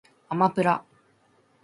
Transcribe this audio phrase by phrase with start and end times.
[0.29, 0.83] あまぷら